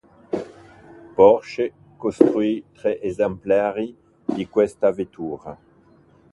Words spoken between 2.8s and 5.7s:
esemplari di questa vettura.